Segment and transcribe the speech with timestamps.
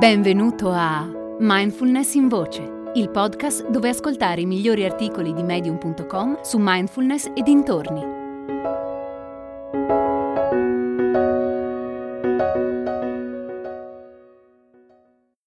[0.00, 1.06] Benvenuto a
[1.40, 7.42] Mindfulness in Voce, il podcast dove ascoltare i migliori articoli di medium.com su mindfulness e
[7.42, 8.00] dintorni.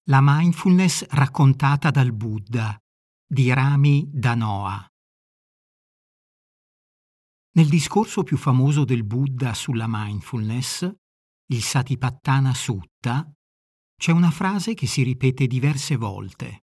[0.03, 2.79] La mindfulness raccontata dal Buddha
[3.25, 4.85] di Rami Danoa.
[7.53, 10.87] Nel discorso più famoso del Buddha sulla mindfulness,
[11.47, 13.27] il Satipattana Sutta,
[13.95, 16.63] c'è una frase che si ripete diverse volte.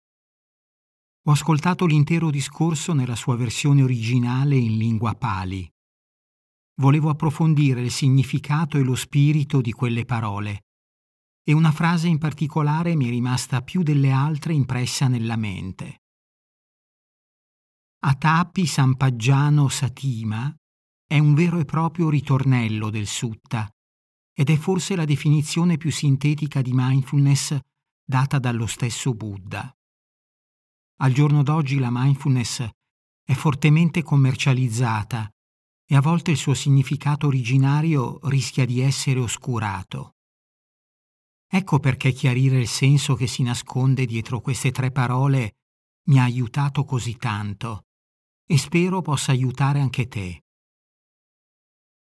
[1.28, 5.68] Ho ascoltato l'intero discorso nella sua versione originale in lingua pali.
[6.76, 10.66] Volevo approfondire il significato e lo spirito di quelle parole,
[11.44, 16.02] e una frase in particolare mi è rimasta più delle altre impressa nella mente.
[18.00, 20.54] Atapi Sampaggiano Satima
[21.08, 23.70] è un vero e proprio ritornello del sutta,
[24.38, 27.58] ed è forse la definizione più sintetica di mindfulness
[28.04, 29.74] data dallo stesso Buddha.
[30.98, 32.68] Al giorno d'oggi la mindfulness
[33.24, 35.30] è fortemente commercializzata
[35.88, 40.16] e a volte il suo significato originario rischia di essere oscurato.
[41.48, 45.56] Ecco perché chiarire il senso che si nasconde dietro queste tre parole
[46.08, 47.86] mi ha aiutato così tanto
[48.46, 50.45] e spero possa aiutare anche te.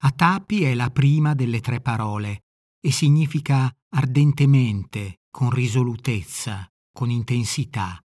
[0.04, 2.42] Atapi è la prima delle tre parole
[2.78, 7.98] e significa ardentemente, con risolutezza, con intensità.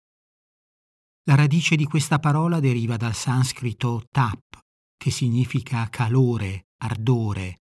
[1.24, 4.60] La radice di questa parola deriva dal sanscrito tap,
[4.96, 7.62] che significa calore, ardore.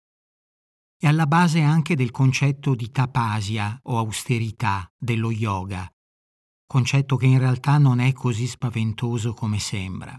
[0.96, 5.92] È alla base anche del concetto di tapasia o austerità dello yoga,
[6.66, 10.16] concetto che in realtà non è così spaventoso come sembra.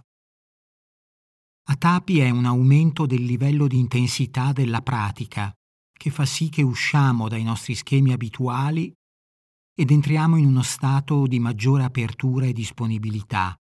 [1.64, 5.54] Atapi è un aumento del livello di intensità della pratica,
[5.92, 8.92] che fa sì che usciamo dai nostri schemi abituali
[9.73, 13.55] ed entriamo in uno stato di maggiore apertura e disponibilità,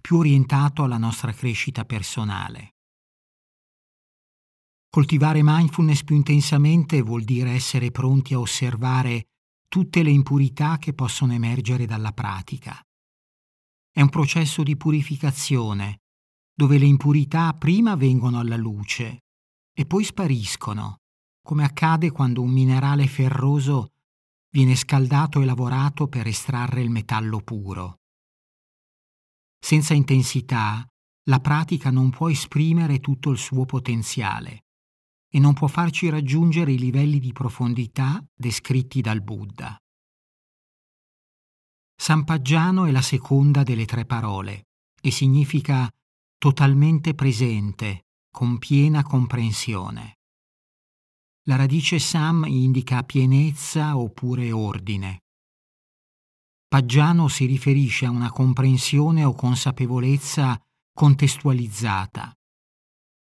[0.00, 2.74] più orientato alla nostra crescita personale.
[4.90, 9.28] Coltivare mindfulness più intensamente vuol dire essere pronti a osservare
[9.68, 12.80] tutte le impurità che possono emergere dalla pratica.
[13.92, 16.00] È un processo di purificazione
[16.60, 19.22] dove le impurità prima vengono alla luce
[19.72, 20.98] e poi spariscono,
[21.42, 23.92] come accade quando un minerale ferroso
[24.50, 28.00] viene scaldato e lavorato per estrarre il metallo puro.
[29.58, 30.86] Senza intensità,
[31.30, 34.64] la pratica non può esprimere tutto il suo potenziale
[35.30, 39.78] e non può farci raggiungere i livelli di profondità descritti dal Buddha.
[41.96, 44.66] Sampaggiano è la seconda delle tre parole
[45.00, 45.90] e significa
[46.40, 50.20] totalmente presente, con piena comprensione.
[51.42, 55.18] La radice Sam indica pienezza oppure ordine.
[56.66, 60.58] Paggiano si riferisce a una comprensione o consapevolezza
[60.94, 62.32] contestualizzata.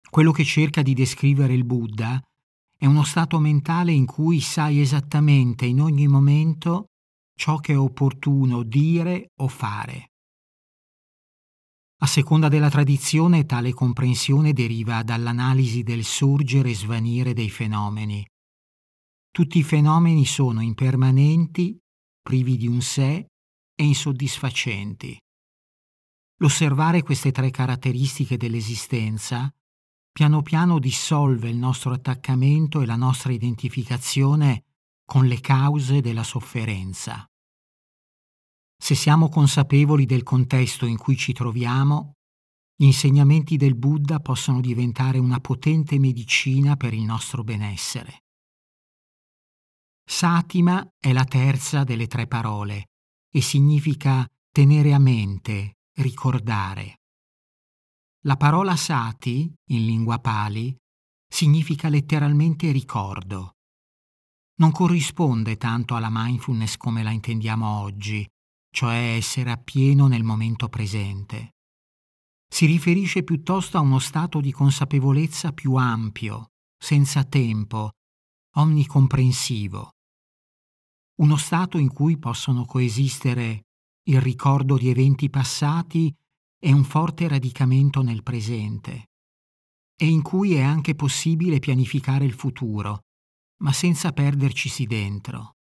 [0.10, 2.22] Quello che cerca di descrivere il Buddha
[2.78, 6.88] è uno stato mentale in cui sai esattamente in ogni momento
[7.38, 10.10] ciò che è opportuno dire o fare.
[12.00, 18.24] A seconda della tradizione tale comprensione deriva dall'analisi del sorgere e svanire dei fenomeni.
[19.32, 21.76] Tutti i fenomeni sono impermanenti,
[22.22, 23.26] privi di un sé
[23.76, 25.18] e insoddisfacenti.
[26.40, 29.52] L'osservare queste tre caratteristiche dell'esistenza
[30.12, 34.66] piano piano dissolve il nostro attaccamento e la nostra identificazione
[35.04, 37.28] con le cause della sofferenza.
[38.88, 42.14] Se siamo consapevoli del contesto in cui ci troviamo,
[42.74, 48.20] gli insegnamenti del Buddha possono diventare una potente medicina per il nostro benessere.
[50.10, 52.86] Satima è la terza delle tre parole
[53.30, 57.02] e significa tenere a mente, ricordare.
[58.24, 60.74] La parola sati, in lingua pali,
[61.28, 63.56] significa letteralmente ricordo.
[64.60, 68.26] Non corrisponde tanto alla mindfulness come la intendiamo oggi,
[68.78, 71.56] cioè essere appieno nel momento presente.
[72.48, 77.94] Si riferisce piuttosto a uno stato di consapevolezza più ampio, senza tempo,
[78.58, 79.94] omnicomprensivo.
[81.22, 83.64] Uno stato in cui possono coesistere
[84.10, 86.14] il ricordo di eventi passati
[86.64, 89.06] e un forte radicamento nel presente,
[90.00, 93.06] e in cui è anche possibile pianificare il futuro,
[93.64, 95.57] ma senza perdercisi dentro.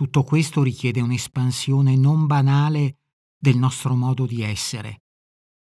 [0.00, 3.00] Tutto questo richiede un'espansione non banale
[3.36, 5.02] del nostro modo di essere.